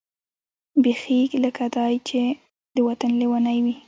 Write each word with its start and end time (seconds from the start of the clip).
بېخي 0.83 1.19
لکه 1.43 1.65
دای 1.75 1.95
چې 2.07 2.21
د 2.75 2.77
وطن 2.87 3.11
لېونۍ 3.19 3.57
وي. 3.65 3.75